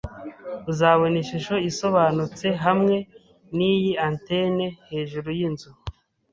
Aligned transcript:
Uzabona 0.71 1.15
ishusho 1.23 1.55
isobanutse 1.69 2.47
hamwe 2.63 2.95
niyi 3.55 3.91
antenne 4.07 4.67
hejuru 4.89 5.29
yinzu. 5.37 5.69